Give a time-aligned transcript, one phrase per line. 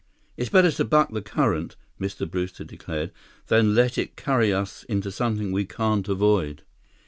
[0.35, 2.27] "It's better to buck the current," Mr.
[2.27, 3.11] Brewster declared,
[3.49, 6.63] "than to let it carry us into something we can't avoid."